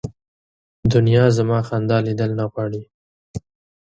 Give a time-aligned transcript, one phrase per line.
[0.93, 2.81] دنیا زما خندا لیدل نه غواړي